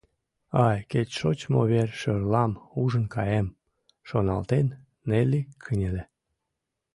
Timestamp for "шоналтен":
4.07-4.67